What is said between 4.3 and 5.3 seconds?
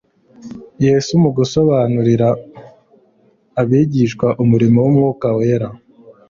umurimo w'Umwuka